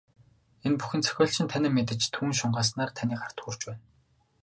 [0.65, 3.83] Энэ бүхэн зохиолчийн танин мэдэж, шүүн тунгааснаар таны гарт хүрч байна.